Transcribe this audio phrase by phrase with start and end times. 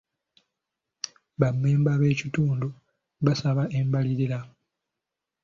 [1.39, 2.67] Ba mmemba b'ekitundu
[3.23, 4.39] baasaba embalirira.